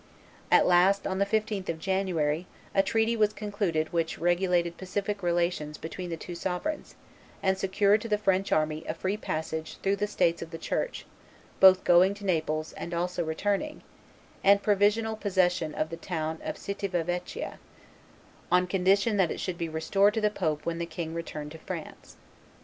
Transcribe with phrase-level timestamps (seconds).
[0.49, 5.77] At last, on the 15th of January, a treaty was concluded which regulated pacific relations
[5.77, 6.95] between the two sovereigns,
[7.43, 11.05] and secured to the French army a free passage through the States of the Church,
[11.59, 13.83] both going to Naples and also returning,
[14.43, 17.59] and provisional possession of the town of Civita Vecchia,
[18.51, 21.59] on condition that it should be restored to the pope when the king returned to
[21.59, 22.15] France.